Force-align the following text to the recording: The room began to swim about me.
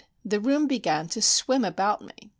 The 0.25 0.39
room 0.39 0.65
began 0.65 1.07
to 1.09 1.21
swim 1.21 1.63
about 1.63 2.01
me. 2.01 2.29